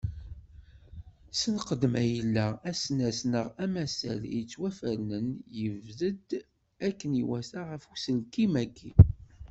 [1.39, 5.27] Senqed ma yella asnas neɣ amasal yettwafernen
[5.59, 6.27] yebded
[6.87, 8.91] akken iwata ɣef uselkim-agi.